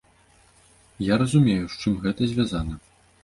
[1.09, 2.75] Я разумею, з чым гэта звязана.